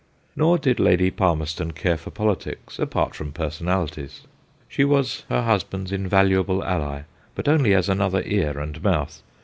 Nor 0.35 0.57
did 0.57 0.79
Lady 0.79 1.11
Palmerston 1.11 1.73
care 1.73 1.95
for 1.95 2.09
politics, 2.09 2.79
apart 2.79 3.13
from 3.13 3.31
personalities. 3.31 4.21
She 4.67 4.83
was 4.83 5.25
her 5.29 5.43
husband's 5.43 5.91
invaluable 5.91 6.63
ally, 6.63 7.01
but 7.35 7.47
only 7.47 7.75
as 7.75 7.87
another 7.87 8.23
ear 8.23 8.57
and 8.59 8.81
mouth. 8.81 9.21